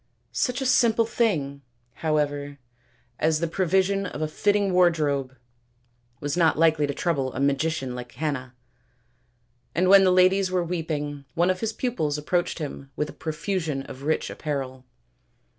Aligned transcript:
Such 0.31 0.61
a 0.61 0.65
simple 0.65 1.05
thing, 1.05 1.61
however, 1.97 2.57
as 3.19 3.39
the 3.39 3.45
provision 3.47 4.07
of 4.07 4.19
a 4.23 4.27
fitting 4.27 4.73
wardrobe 4.73 5.37
was 6.19 6.35
not 6.35 6.57
likely 6.57 6.87
to 6.87 6.93
trouble 6.95 7.31
a 7.35 7.39
magician 7.39 7.93
like 7.93 8.09
Canna, 8.09 8.55
and 9.75 9.89
when 9.89 10.03
the 10.03 10.09
ladies 10.11 10.49
were 10.49 10.63
weeping 10.63 11.25
one 11.35 11.51
of 11.51 11.59
his 11.59 11.71
pupils 11.71 12.17
approached 12.17 12.57
them 12.57 12.89
with 12.95 13.09
a 13.09 13.13
profusion 13.13 13.83
of 13.83 14.01
rich 14.01 14.31
apparel. 14.31 14.85